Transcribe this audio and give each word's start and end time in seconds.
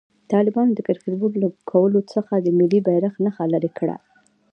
طالبانو 0.31 0.71
د 0.75 0.79
کرکټ 0.87 1.13
بورډ 1.19 1.33
له 1.41 1.47
لوګو 1.49 2.01
څخه 2.13 2.33
د 2.37 2.47
ملي 2.57 2.79
بيرغ 2.87 3.13
نخښه 3.25 3.45
لېري 3.51 3.71
کړه. 3.77 3.95